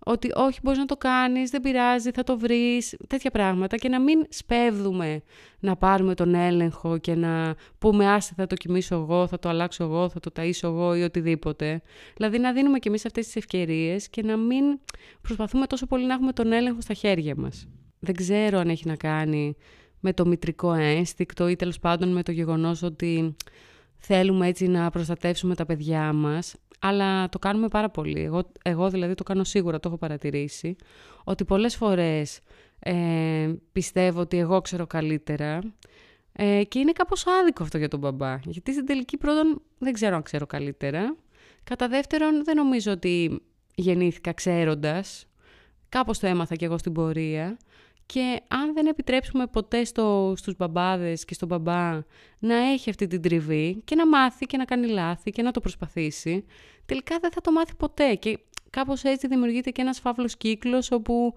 ότι 0.04 0.30
όχι 0.34 0.58
μπορείς 0.62 0.78
να 0.78 0.86
το 0.86 0.96
κάνεις, 0.96 1.50
δεν 1.50 1.60
πειράζει, 1.60 2.10
θα 2.10 2.22
το 2.22 2.38
βρεις, 2.38 2.96
τέτοια 3.06 3.30
πράγματα 3.30 3.76
και 3.76 3.88
να 3.88 4.00
μην 4.00 4.26
σπέβδουμε 4.28 5.22
να 5.58 5.76
πάρουμε 5.76 6.14
τον 6.14 6.34
έλεγχο 6.34 6.98
και 6.98 7.14
να 7.14 7.54
πούμε 7.78 8.12
άσε 8.12 8.32
θα 8.36 8.46
το 8.46 8.54
κοιμήσω 8.54 8.94
εγώ, 8.94 9.26
θα 9.26 9.38
το 9.38 9.48
αλλάξω 9.48 9.84
εγώ, 9.84 10.08
θα 10.08 10.20
το 10.20 10.30
ταΐσω 10.36 10.62
εγώ 10.62 10.94
ή 10.94 11.02
οτιδήποτε. 11.02 11.82
Δηλαδή 12.16 12.38
να 12.38 12.52
δίνουμε 12.52 12.78
κι 12.78 12.88
εμείς 12.88 13.06
αυτές 13.06 13.24
τις 13.24 13.36
ευκαιρίες 13.36 14.08
και 14.08 14.22
να 14.22 14.36
μην 14.36 14.64
προσπαθούμε 15.20 15.66
τόσο 15.66 15.86
πολύ 15.86 16.06
να 16.06 16.14
έχουμε 16.14 16.32
τον 16.32 16.52
έλεγχο 16.52 16.80
στα 16.80 16.94
χέρια 16.94 17.34
μας. 17.36 17.68
Δεν 17.98 18.14
ξέρω 18.14 18.58
αν 18.58 18.68
έχει 18.68 18.86
να 18.86 18.96
κάνει 18.96 19.56
με 20.00 20.12
το 20.12 20.26
μητρικό 20.26 20.72
ένστικτο 20.72 21.48
ή 21.48 21.56
τέλος 21.56 21.78
πάντων 21.78 22.12
με 22.12 22.22
το 22.22 22.32
γεγονός 22.32 22.82
ότι 22.82 23.36
θέλουμε 23.98 24.46
έτσι 24.46 24.66
να 24.66 24.90
προστατεύσουμε 24.90 25.54
τα 25.54 25.66
παιδιά 25.66 26.12
μας 26.12 26.54
αλλά 26.86 27.28
το 27.28 27.38
κάνουμε 27.38 27.68
πάρα 27.68 27.90
πολύ. 27.90 28.22
Εγώ, 28.22 28.42
εγώ 28.62 28.90
δηλαδή 28.90 29.14
το 29.14 29.22
κάνω 29.22 29.44
σίγουρα, 29.44 29.80
το 29.80 29.88
έχω 29.88 29.98
παρατηρήσει, 29.98 30.76
ότι 31.24 31.44
πολλές 31.44 31.76
φορές 31.76 32.40
ε, 32.78 33.52
πιστεύω 33.72 34.20
ότι 34.20 34.38
εγώ 34.38 34.60
ξέρω 34.60 34.86
καλύτερα 34.86 35.58
ε, 36.32 36.64
και 36.64 36.78
είναι 36.78 36.92
κάπως 36.92 37.26
άδικο 37.26 37.62
αυτό 37.62 37.78
για 37.78 37.88
τον 37.88 37.98
μπαμπά. 37.98 38.36
Γιατί 38.44 38.72
στην 38.72 38.86
τελική 38.86 39.16
πρώτον 39.16 39.62
δεν 39.78 39.92
ξέρω 39.92 40.16
αν 40.16 40.22
ξέρω 40.22 40.46
καλύτερα. 40.46 41.16
Κατά 41.64 41.88
δεύτερον 41.88 42.44
δεν 42.44 42.56
νομίζω 42.56 42.92
ότι 42.92 43.42
γεννήθηκα 43.74 44.32
ξέροντας. 44.32 45.26
Κάπως 45.88 46.18
το 46.18 46.26
έμαθα 46.26 46.54
κι 46.54 46.64
εγώ 46.64 46.78
στην 46.78 46.92
πορεία. 46.92 47.56
Και 48.06 48.40
αν 48.48 48.72
δεν 48.74 48.86
επιτρέψουμε 48.86 49.46
ποτέ 49.46 49.84
στο, 49.84 50.34
στους 50.36 50.56
μπαμπάδες 50.56 51.24
και 51.24 51.34
στον 51.34 51.48
μπαμπά 51.48 52.00
να 52.38 52.56
έχει 52.56 52.90
αυτή 52.90 53.06
την 53.06 53.22
τριβή 53.22 53.80
και 53.84 53.94
να 53.94 54.06
μάθει 54.06 54.46
και 54.46 54.56
να 54.56 54.64
κάνει 54.64 54.86
λάθη 54.86 55.30
και 55.30 55.42
να 55.42 55.50
το 55.50 55.60
προσπαθήσει, 55.60 56.44
τελικά 56.86 57.18
δεν 57.20 57.30
θα 57.32 57.40
το 57.40 57.52
μάθει 57.52 57.74
ποτέ. 57.74 58.14
Και 58.14 58.38
κάπως 58.70 59.02
έτσι 59.02 59.26
δημιουργείται 59.26 59.70
και 59.70 59.80
ένας 59.80 60.00
φαύλος 60.00 60.36
κύκλος 60.36 60.90
όπου 60.90 61.34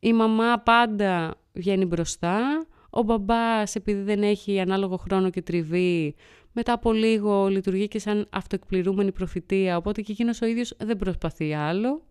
η 0.00 0.12
μαμά 0.12 0.58
πάντα 0.58 1.34
βγαίνει 1.52 1.84
μπροστά, 1.84 2.66
ο 2.90 3.02
μπαμπάς 3.02 3.74
επειδή 3.74 4.00
δεν 4.00 4.22
έχει 4.22 4.60
ανάλογο 4.60 4.96
χρόνο 4.96 5.30
και 5.30 5.42
τριβή, 5.42 6.14
μετά 6.52 6.72
από 6.72 6.92
λίγο 6.92 7.46
λειτουργεί 7.46 7.88
και 7.88 7.98
σαν 7.98 8.26
αυτοεκπληρούμενη 8.30 9.12
προφητεία, 9.12 9.76
οπότε 9.76 10.00
και 10.02 10.12
εκείνος 10.12 10.42
ο 10.42 10.46
ίδιος 10.46 10.74
δεν 10.78 10.96
προσπαθεί 10.96 11.54
άλλο. 11.54 12.02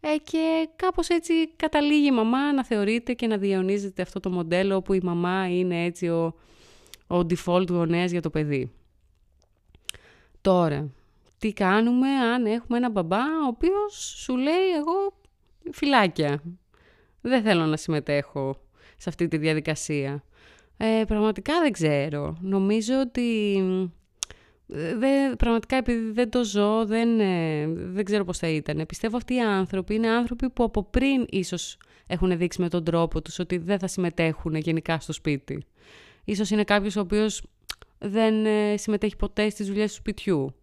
Ε, 0.00 0.16
και 0.16 0.68
κάπως 0.76 1.08
έτσι 1.08 1.48
καταλήγει 1.56 2.06
η 2.06 2.10
μαμά 2.10 2.52
να 2.52 2.64
θεωρείται 2.64 3.12
και 3.12 3.26
να 3.26 3.36
διαιωνίζεται 3.36 4.02
αυτό 4.02 4.20
το 4.20 4.30
μοντέλο 4.30 4.76
όπου 4.76 4.92
η 4.92 5.00
μαμά 5.02 5.48
είναι 5.48 5.84
έτσι 5.84 6.08
ο, 6.08 6.34
ο 7.06 7.18
default 7.18 7.68
γονέας 7.68 8.10
για 8.10 8.22
το 8.22 8.30
παιδί. 8.30 8.72
Τώρα, 10.40 10.90
τι 11.38 11.52
κάνουμε 11.52 12.08
αν 12.08 12.46
έχουμε 12.46 12.78
ένα 12.78 12.90
μπαμπά 12.90 13.24
ο 13.44 13.46
οποίος 13.46 14.14
σου 14.24 14.36
λέει 14.36 14.68
εγώ 14.78 15.20
φυλάκια. 15.72 16.42
Δεν 17.20 17.42
θέλω 17.42 17.64
να 17.64 17.76
συμμετέχω 17.76 18.56
σε 18.96 19.08
αυτή 19.08 19.28
τη 19.28 19.36
διαδικασία. 19.36 20.24
Ε, 20.76 21.02
πραγματικά 21.06 21.60
δεν 21.60 21.72
ξέρω. 21.72 22.36
Νομίζω 22.40 23.00
ότι 23.00 23.58
δεν, 24.72 25.36
πραγματικά 25.36 25.76
επειδή 25.76 26.10
δεν 26.10 26.30
το 26.30 26.44
ζω, 26.44 26.86
δεν, 26.86 27.20
ε, 27.20 27.66
δεν 27.66 28.04
ξέρω 28.04 28.24
πώς 28.24 28.38
θα 28.38 28.48
ήταν. 28.48 28.86
Πιστεύω 28.86 29.16
αυτοί 29.16 29.34
οι 29.34 29.40
άνθρωποι 29.40 29.94
είναι 29.94 30.08
άνθρωποι 30.08 30.50
που 30.50 30.64
από 30.64 30.82
πριν 30.84 31.26
ίσως 31.30 31.76
έχουν 32.06 32.38
δείξει 32.38 32.60
με 32.60 32.68
τον 32.68 32.84
τρόπο 32.84 33.22
τους 33.22 33.38
ότι 33.38 33.58
δεν 33.58 33.78
θα 33.78 33.86
συμμετέχουν 33.86 34.54
γενικά 34.54 35.00
στο 35.00 35.12
σπίτι. 35.12 35.64
Ίσως 36.24 36.50
είναι 36.50 36.64
κάποιος 36.64 36.96
ο 36.96 37.00
οποίος 37.00 37.42
δεν 37.98 38.46
ε, 38.46 38.76
συμμετέχει 38.76 39.16
ποτέ 39.16 39.50
στις 39.50 39.66
δουλειές 39.66 39.90
του 39.90 39.96
σπιτιού. 39.96 40.54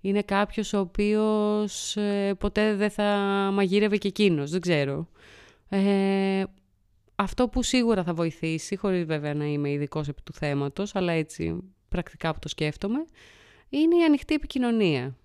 Είναι 0.00 0.22
κάποιος 0.22 0.72
ο 0.72 0.78
οποίος 0.78 1.96
ε, 1.96 2.34
ποτέ 2.38 2.74
δεν 2.74 2.90
θα 2.90 3.04
μαγείρευε 3.52 3.96
και 3.96 4.08
εκείνος, 4.08 4.50
δεν 4.50 4.60
ξέρω. 4.60 5.08
Ε, 5.68 6.44
αυτό 7.14 7.48
που 7.48 7.62
σίγουρα 7.62 8.02
θα 8.02 8.14
βοηθήσει, 8.14 8.76
χωρίς 8.76 9.04
βέβαια 9.04 9.34
να 9.34 9.44
είμαι 9.44 9.70
ειδικός 9.70 10.08
επί 10.08 10.22
του 10.22 10.32
θέματος, 10.32 10.94
αλλά 10.94 11.12
έτσι 11.12 11.62
πρακτικά 11.88 12.32
που 12.32 12.38
το 12.38 12.48
σκέφτομαι, 12.48 13.04
είναι 13.72 13.96
η 13.96 14.04
ανοιχτή 14.04 14.34
επικοινωνία. 14.34 15.16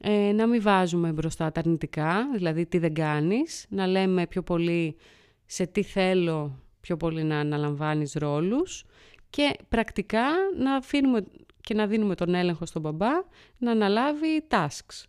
Ε, 0.00 0.32
να 0.32 0.46
μην 0.46 0.62
βάζουμε 0.62 1.12
μπροστά 1.12 1.52
τα 1.52 1.60
αρνητικά, 1.60 2.30
δηλαδή 2.34 2.66
τι 2.66 2.78
δεν 2.78 2.94
κάνεις, 2.94 3.66
να 3.68 3.86
λέμε 3.86 4.26
πιο 4.26 4.42
πολύ 4.42 4.96
σε 5.46 5.66
τι 5.66 5.82
θέλω 5.82 6.58
πιο 6.80 6.96
πολύ 6.96 7.24
να 7.24 7.38
αναλαμβάνεις 7.38 8.12
ρόλους 8.12 8.84
και 9.30 9.56
πρακτικά 9.68 10.26
να 10.58 10.74
αφήνουμε 10.74 11.24
και 11.60 11.74
να 11.74 11.86
δίνουμε 11.86 12.14
τον 12.14 12.34
έλεγχο 12.34 12.66
στον 12.66 12.82
μπαμπά 12.82 13.12
να 13.58 13.70
αναλάβει 13.70 14.46
tasks. 14.50 15.04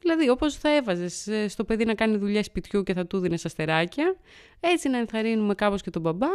Δηλαδή, 0.00 0.28
όπως 0.28 0.56
θα 0.56 0.76
έβαζες 0.76 1.26
ε, 1.26 1.48
στο 1.48 1.64
παιδί 1.64 1.84
να 1.84 1.94
κάνει 1.94 2.16
δουλειά 2.16 2.42
σπιτιού 2.42 2.82
και 2.82 2.94
θα 2.94 3.06
του 3.06 3.18
δίνει 3.18 3.36
αστεράκια, 3.44 4.16
έτσι 4.60 4.88
να 4.88 4.98
ενθαρρύνουμε 4.98 5.54
κάπως 5.54 5.82
και 5.82 5.90
τον 5.90 6.02
μπαμπά 6.02 6.28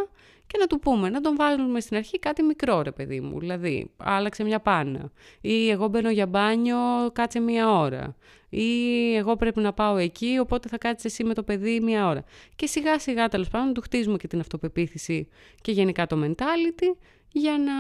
και 0.48 0.58
να 0.60 0.68
του 0.68 0.80
πούμε, 0.80 1.10
να 1.10 1.22
τον 1.22 1.36
βάλουμε 1.36 1.80
στην 1.80 1.98
αρχή 1.98 2.20
κάτι 2.20 2.44
μικρό, 2.44 2.82
ρε 2.82 2.92
παιδί 2.92 3.22
μου. 3.22 3.40
Δηλαδή, 3.40 3.92
άλλαξε 3.98 4.44
μια 4.44 4.60
πάνα. 4.60 5.12
Ή 5.42 5.70
εγώ 5.70 5.88
μπαίνω 5.88 6.10
για 6.10 6.26
μπάνιο, 6.26 6.78
κάτσε 7.14 7.40
μία 7.40 7.72
ώρα. 7.72 8.16
Ή 8.50 9.16
εγώ 9.16 9.36
πρέπει 9.36 9.60
να 9.60 9.74
πάω 9.74 9.98
εκεί, 9.98 10.38
οπότε 10.42 10.68
θα 10.70 10.78
κάτσεις 10.78 11.12
εσύ 11.12 11.24
με 11.24 11.34
το 11.34 11.44
παιδί 11.44 11.80
μία 11.80 12.08
ώρα. 12.08 12.24
Και 12.56 12.66
σιγά 12.68 13.00
σιγά 13.00 13.28
τέλος 13.28 13.48
πάντων 13.48 13.74
του 13.74 13.82
χτίζουμε 13.82 14.18
και 14.18 14.28
την 14.28 14.40
αυτοπεποίθηση 14.40 15.28
και 15.62 15.72
γενικά 15.72 16.08
το 16.08 16.24
mentality 16.26 16.98
για 17.32 17.58
να 17.58 17.74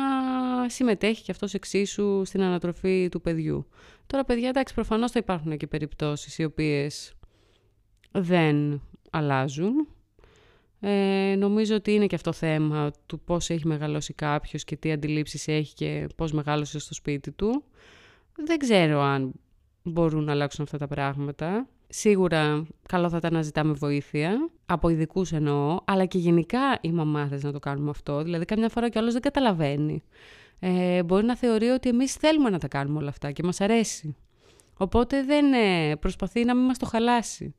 συμμετέχει 0.69 1.23
και 1.23 1.31
αυτός 1.31 1.53
εξίσου 1.53 2.21
στην 2.25 2.41
ανατροφή 2.41 3.09
του 3.09 3.21
παιδιού. 3.21 3.67
Τώρα, 4.07 4.23
παιδιά, 4.23 4.49
εντάξει, 4.49 4.73
προφανώς 4.73 5.11
θα 5.11 5.19
υπάρχουν 5.19 5.57
και 5.57 5.67
περιπτώσεις 5.67 6.37
οι 6.37 6.43
οποίες 6.43 7.13
δεν 8.11 8.81
αλλάζουν. 9.09 9.87
Ε, 10.81 11.35
νομίζω 11.37 11.75
ότι 11.75 11.93
είναι 11.93 12.07
και 12.07 12.15
αυτό 12.15 12.31
θέμα 12.31 12.91
του 13.05 13.19
πώς 13.19 13.49
έχει 13.49 13.67
μεγαλώσει 13.67 14.13
κάποιος 14.13 14.63
και 14.63 14.75
τι 14.75 14.91
αντιλήψεις 14.91 15.47
έχει 15.47 15.73
και 15.73 16.07
πώς 16.15 16.31
μεγάλωσε 16.31 16.79
στο 16.79 16.93
σπίτι 16.93 17.31
του. 17.31 17.63
Δεν 18.35 18.57
ξέρω 18.57 19.01
αν 19.01 19.31
μπορούν 19.83 20.23
να 20.23 20.31
αλλάξουν 20.31 20.63
αυτά 20.63 20.77
τα 20.77 20.87
πράγματα. 20.87 21.67
Σίγουρα 21.87 22.67
καλό 22.87 23.09
θα 23.09 23.17
ήταν 23.17 23.33
να 23.33 23.41
ζητάμε 23.41 23.73
βοήθεια, 23.73 24.49
από 24.69 24.89
ειδικούς 24.89 25.31
εννοώ, 25.31 25.79
αλλά 25.85 26.05
και 26.05 26.17
γενικά 26.17 26.77
οι 26.81 26.91
μαμάδες 26.91 27.43
να 27.43 27.51
το 27.51 27.59
κάνουμε 27.59 27.89
αυτό. 27.89 28.23
Δηλαδή, 28.23 28.45
καμιά 28.45 28.69
φορά 28.69 28.89
κι 28.89 28.99
δεν 28.99 29.21
καταλαβαίνει. 29.21 30.03
Ε, 30.59 31.03
μπορεί 31.03 31.25
να 31.25 31.37
θεωρεί 31.37 31.67
ότι 31.67 31.89
εμείς 31.89 32.13
θέλουμε 32.13 32.49
να 32.49 32.57
τα 32.59 32.67
κάνουμε 32.67 32.99
όλα 32.99 33.09
αυτά 33.09 33.31
και 33.31 33.43
μας 33.43 33.61
αρέσει. 33.61 34.15
Οπότε 34.77 35.23
δεν 35.23 35.53
ε, 35.53 35.95
προσπαθεί 35.95 36.45
να 36.45 36.55
μην 36.55 36.65
μας 36.65 36.77
το 36.77 36.85
χαλάσει. 36.85 37.55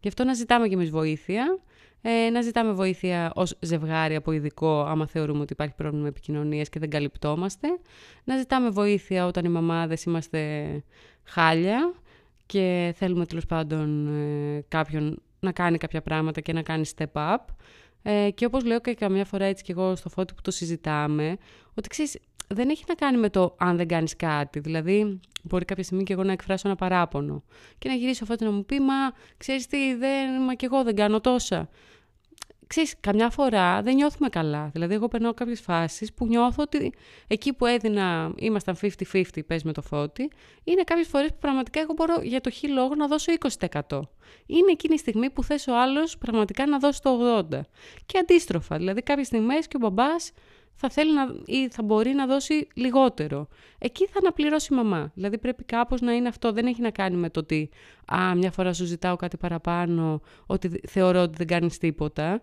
Γι' 0.00 0.08
αυτό 0.08 0.24
να 0.24 0.34
ζητάμε 0.34 0.68
κι 0.68 0.74
εμείς 0.74 0.90
βοήθεια, 0.90 1.58
ε, 2.02 2.30
να 2.30 2.40
ζητάμε 2.40 2.72
βοήθεια 2.72 3.32
ως 3.34 3.56
ζευγάρι 3.60 4.14
από 4.14 4.32
ειδικό 4.32 4.80
άμα 4.80 5.06
θεωρούμε 5.06 5.40
ότι 5.40 5.52
υπάρχει 5.52 5.74
πρόβλημα 5.74 6.06
επικοινωνίας 6.06 6.68
και 6.68 6.78
δεν 6.78 6.90
καλυπτόμαστε. 6.90 7.68
Να 8.24 8.36
ζητάμε 8.36 8.70
βοήθεια 8.70 9.26
όταν 9.26 9.44
οι 9.44 9.48
μαμάδες 9.48 10.04
είμαστε 10.04 10.82
χάλια 11.24 11.94
και 12.46 12.94
θέλουμε 12.96 13.26
τέλος 13.26 13.46
πάντων 13.46 14.06
ε, 14.06 14.64
κάποιον 14.68 15.22
να 15.44 15.52
κάνει 15.52 15.78
κάποια 15.78 16.02
πράγματα 16.02 16.40
και 16.40 16.52
να 16.52 16.62
κάνει 16.62 16.84
step 16.96 17.12
up. 17.12 17.36
Ε, 18.02 18.30
και 18.30 18.44
όπως 18.44 18.64
λέω 18.64 18.80
και 18.80 18.94
καμιά 18.94 19.24
φορά 19.24 19.44
έτσι 19.44 19.64
και 19.64 19.72
εγώ 19.72 19.96
στο 19.96 20.08
φώτι 20.08 20.34
που 20.34 20.40
το 20.42 20.50
συζητάμε, 20.50 21.36
ότι 21.74 21.88
ξέρεις, 21.88 22.18
δεν 22.48 22.68
έχει 22.68 22.84
να 22.88 22.94
κάνει 22.94 23.16
με 23.16 23.30
το 23.30 23.54
αν 23.58 23.76
δεν 23.76 23.88
κάνεις 23.88 24.16
κάτι. 24.16 24.58
Δηλαδή, 24.58 25.20
μπορεί 25.42 25.64
κάποια 25.64 25.84
στιγμή 25.84 26.04
και 26.04 26.12
εγώ 26.12 26.22
να 26.22 26.32
εκφράσω 26.32 26.68
ένα 26.68 26.76
παράπονο 26.76 27.42
και 27.78 27.88
να 27.88 27.94
γυρίσω 27.94 28.24
φώτι 28.24 28.44
να 28.44 28.50
μου 28.50 28.64
πει, 28.64 28.80
μα 28.80 28.94
ξέρεις 29.36 29.66
τι, 29.66 29.94
δεν, 29.94 30.42
μα 30.46 30.54
και 30.54 30.66
εγώ 30.66 30.82
δεν 30.82 30.94
κάνω 30.94 31.20
τόσα 31.20 31.68
ξέρεις, 32.74 32.94
καμιά 33.00 33.30
φορά 33.30 33.82
δεν 33.82 33.94
νιώθουμε 33.94 34.28
καλά. 34.28 34.70
Δηλαδή, 34.72 34.94
εγώ 34.94 35.08
περνάω 35.08 35.34
κάποιες 35.34 35.60
φάσεις 35.60 36.12
που 36.12 36.26
νιώθω 36.26 36.62
ότι 36.62 36.92
εκεί 37.26 37.52
που 37.52 37.66
έδινα, 37.66 38.32
ήμασταν 38.36 38.76
50-50, 38.76 39.22
πες 39.46 39.62
με 39.62 39.72
το 39.72 39.82
φώτι, 39.82 40.30
είναι 40.64 40.82
κάποιες 40.82 41.06
φορές 41.06 41.30
που 41.30 41.38
πραγματικά 41.40 41.80
εγώ 41.80 41.92
μπορώ 41.92 42.20
για 42.22 42.40
το 42.40 42.50
χι 42.50 42.68
λόγο 42.68 42.94
να 42.94 43.06
δώσω 43.06 43.32
20%. 43.32 44.00
Είναι 44.46 44.70
εκείνη 44.70 44.94
η 44.94 44.98
στιγμή 44.98 45.30
που 45.30 45.44
θες 45.44 45.66
ο 45.66 45.80
άλλος 45.80 46.18
πραγματικά 46.18 46.66
να 46.66 46.78
δώσει 46.78 47.02
το 47.02 47.38
80%. 47.50 47.60
Και 48.06 48.18
αντίστροφα, 48.18 48.76
δηλαδή 48.76 49.02
κάποιες 49.02 49.26
στιγμές 49.26 49.66
και 49.66 49.76
ο 49.76 49.78
μπαμπάς 49.78 50.30
θα 50.74 50.88
θέλει 50.88 51.14
να, 51.14 51.22
ή 51.44 51.68
θα 51.68 51.82
μπορεί 51.82 52.10
να 52.10 52.26
δώσει 52.26 52.68
λιγότερο. 52.74 53.48
Εκεί 53.78 54.06
θα 54.06 54.18
αναπληρώσει 54.18 54.72
η 54.72 54.76
μαμά. 54.76 55.10
Δηλαδή 55.14 55.38
πρέπει 55.38 55.64
κάπως 55.64 56.00
να 56.00 56.12
είναι 56.12 56.28
αυτό. 56.28 56.52
Δεν 56.52 56.66
έχει 56.66 56.80
να 56.80 56.90
κάνει 56.90 57.16
με 57.16 57.30
το 57.30 57.40
ότι 57.40 57.70
α, 58.12 58.34
μια 58.34 58.50
φορά 58.50 58.72
σου 58.72 58.84
ζητάω 58.84 59.16
κάτι 59.16 59.36
παραπάνω, 59.36 60.20
ότι 60.46 60.80
θεωρώ 60.88 61.20
ότι 61.22 61.34
δεν 61.36 61.46
κάνεις 61.46 61.78
τίποτα. 61.78 62.40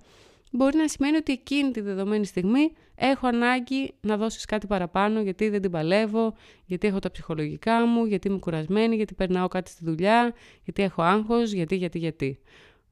Μπορεί 0.52 0.78
να 0.78 0.88
σημαίνει 0.88 1.18
ότι 1.18 1.32
εκείνη 1.32 1.72
τη 1.72 1.82
δεδομένη 1.82 2.26
στιγμή 2.26 2.74
έχω 2.96 3.28
ανάγκη 3.28 3.94
να 4.02 4.18
δώσεις 4.18 4.46
κάτι 4.46 4.68
παραπάνω 4.68 5.22
γιατί 5.22 5.50
δεν 5.50 5.62
την 5.62 5.72
παλεύω, 5.72 6.34
γιατί 6.66 6.88
έχω 6.88 7.00
τα 7.00 7.12
ψυχολογικά 7.12 7.86
μου, 7.86 8.06
γιατί 8.06 8.28
είμαι 8.28 8.40
κουρασμένη, 8.40 8.96
γιατί 8.96 9.14
περνάω 9.14 9.48
κάτι 9.48 9.70
στη 9.70 9.86
δουλειά, 9.86 10.34
γιατί 10.64 10.84
έχω 10.84 11.02
άγχος, 11.02 11.52
γιατί, 11.52 11.76
γιατί, 11.76 11.98
γιατί. 12.00 12.40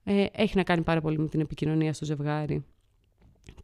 Ε, 0.03 0.25
έχει 0.31 0.55
να 0.55 0.63
κάνει 0.63 0.81
πάρα 0.81 1.01
πολύ 1.01 1.19
με 1.19 1.27
την 1.27 1.39
επικοινωνία 1.39 1.93
στο 1.93 2.05
ζευγάρι. 2.05 2.65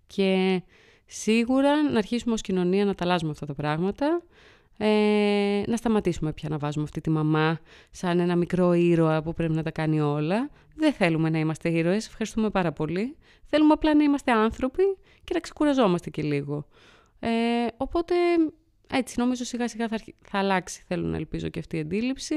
Και 0.08 0.62
Σίγουρα 1.05 1.89
να 1.91 1.97
αρχίσουμε 1.97 2.33
ως 2.33 2.41
κοινωνία 2.41 2.85
να 2.85 2.95
τα 2.95 3.03
αλλάζουμε 3.03 3.31
αυτά 3.31 3.45
τα 3.45 3.53
πράγματα, 3.53 4.21
ε, 4.77 5.63
να 5.67 5.77
σταματήσουμε 5.77 6.33
πια 6.33 6.50
να 6.50 6.57
βάζουμε 6.57 6.83
αυτή 6.83 7.01
τη 7.01 7.09
μαμά 7.09 7.59
σαν 7.91 8.19
ένα 8.19 8.35
μικρό 8.35 8.74
ήρωα 8.74 9.21
που 9.21 9.33
πρέπει 9.33 9.53
να 9.53 9.63
τα 9.63 9.71
κάνει 9.71 10.01
όλα. 10.01 10.50
Δεν 10.75 10.93
θέλουμε 10.93 11.29
να 11.29 11.39
είμαστε 11.39 11.69
ήρωες, 11.69 12.07
ευχαριστούμε 12.07 12.50
πάρα 12.50 12.71
πολύ. 12.71 13.17
Θέλουμε 13.45 13.74
απλά 13.74 13.95
να 13.95 14.03
είμαστε 14.03 14.31
άνθρωποι 14.31 14.83
και 15.24 15.33
να 15.33 15.39
ξεκουραζόμαστε 15.39 16.09
και 16.09 16.21
λίγο. 16.21 16.67
Ε, 17.19 17.29
οπότε 17.77 18.15
έτσι 18.88 19.19
νομίζω 19.19 19.43
σιγά 19.43 19.67
σιγά 19.67 19.88
θα, 19.88 19.97
θα 20.21 20.38
αλλάξει, 20.38 20.83
θέλω 20.88 21.07
να 21.07 21.17
ελπίζω 21.17 21.50
και 21.50 21.59
αυτή 21.59 21.77
η 21.77 21.79
αντίληψη. 21.79 22.35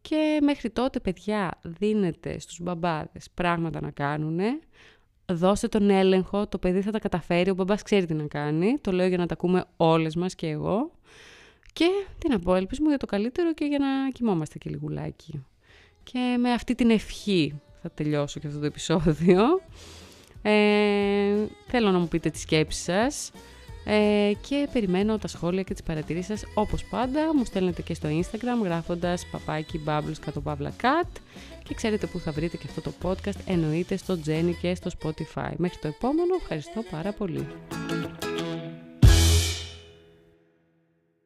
Και 0.00 0.38
μέχρι 0.42 0.70
τότε, 0.70 1.00
παιδιά, 1.00 1.58
δίνετε 1.62 2.38
στους 2.38 2.60
μπαμπάδες 2.60 3.30
πράγματα 3.34 3.80
να 3.80 3.90
κάνουν, 3.90 4.40
δώστε 5.26 5.68
τον 5.68 5.90
έλεγχο, 5.90 6.46
το 6.46 6.58
παιδί 6.58 6.80
θα 6.80 6.90
τα 6.90 6.98
καταφέρει, 6.98 7.50
ο 7.50 7.54
μπαμπάς 7.54 7.82
ξέρει 7.82 8.06
τι 8.06 8.14
να 8.14 8.26
κάνει. 8.26 8.78
Το 8.80 8.92
λέω 8.92 9.06
για 9.06 9.18
να 9.18 9.26
τα 9.26 9.34
ακούμε 9.34 9.64
όλες 9.76 10.16
μας 10.16 10.34
και 10.34 10.48
εγώ. 10.48 10.90
Και 11.72 11.88
τι 12.18 12.28
να 12.28 12.38
πω, 12.38 12.54
ελπίζουμε 12.54 12.88
για 12.88 12.98
το 12.98 13.06
καλύτερο 13.06 13.54
και 13.54 13.64
για 13.64 13.78
να 13.78 14.10
κοιμόμαστε 14.12 14.58
και 14.58 14.70
λιγουλάκι. 14.70 15.44
Και 16.02 16.36
με 16.40 16.52
αυτή 16.52 16.74
την 16.74 16.90
ευχή 16.90 17.60
θα 17.82 17.90
τελειώσω 17.90 18.40
και 18.40 18.46
αυτό 18.46 18.58
το 18.58 18.66
επεισόδιο. 18.66 19.42
Ε, 20.42 21.46
θέλω 21.66 21.90
να 21.90 21.98
μου 21.98 22.08
πείτε 22.08 22.30
τις 22.30 22.40
σκέψεις 22.40 22.82
σας. 22.82 23.30
Ε, 23.84 24.32
και 24.48 24.68
περιμένω 24.72 25.18
τα 25.18 25.28
σχόλια 25.28 25.62
και 25.62 25.72
τις 25.72 25.82
παρατηρήσεις 25.82 26.26
σας 26.26 26.50
όπως 26.54 26.84
πάντα. 26.84 27.34
Μου 27.34 27.44
στέλνετε 27.44 27.82
και 27.82 27.94
στο 27.94 28.08
Instagram 28.08 28.64
γράφοντας 28.64 29.26
παπάκι 29.26 29.80
bubbles 29.86 30.18
κατ' 30.24 30.38
παύλα 30.38 30.72
cat 30.82 31.08
και 31.62 31.74
ξέρετε 31.74 32.06
που 32.06 32.18
θα 32.18 32.32
βρείτε 32.32 32.56
και 32.56 32.66
αυτό 32.68 32.80
το 32.80 32.92
podcast 33.02 33.40
εννοείται 33.46 33.96
στο 33.96 34.18
Jenny 34.26 34.52
και 34.60 34.74
στο 34.74 34.90
Spotify. 34.98 35.52
Μέχρι 35.56 35.78
το 35.78 35.88
επόμενο, 35.88 36.34
ευχαριστώ 36.40 36.82
πάρα 36.90 37.12
πολύ. 37.12 37.46